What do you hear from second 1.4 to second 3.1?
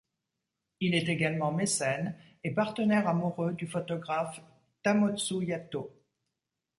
mécène et partenaire